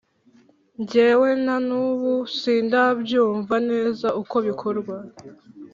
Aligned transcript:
Njyewe 0.79 1.29
nanubu 1.45 2.13
sindabyumva 2.39 3.55
neza 3.69 4.07
uko 4.21 4.35
bikorwa 4.47 4.95